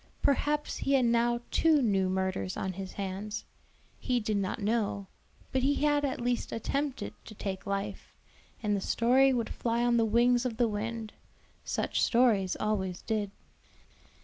Perhaps 0.23 0.77
he 0.77 0.93
had 0.93 1.05
now 1.05 1.41
two 1.51 1.79
new 1.79 2.09
murders 2.09 2.57
on 2.57 2.73
his 2.73 2.93
hands; 2.93 3.45
he 3.99 4.19
did 4.19 4.35
not 4.37 4.57
know, 4.59 5.05
but 5.51 5.61
he 5.61 5.75
had 5.75 6.03
at 6.03 6.19
least 6.19 6.51
attempted 6.51 7.13
to 7.23 7.35
take 7.35 7.67
life, 7.67 8.15
and 8.63 8.75
the 8.75 8.81
story 8.81 9.31
would 9.31 9.51
fly 9.51 9.85
on 9.85 9.97
the 9.97 10.03
wings 10.05 10.43
of 10.43 10.57
the 10.57 10.67
wind; 10.67 11.13
such 11.63 12.01
stories 12.01 12.55
always 12.59 13.03
did. 13.03 13.29